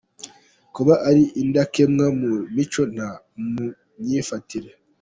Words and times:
Kuba 0.75 0.93
ari 1.09 1.23
indakemwa 1.41 2.05
mu 2.19 2.31
mico 2.55 2.81
no 2.95 3.09
mu 3.53 3.65
myifatire. 4.01 4.69